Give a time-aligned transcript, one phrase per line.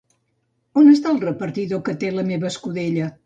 [0.81, 3.11] On està el repartidor que té la meva escudella?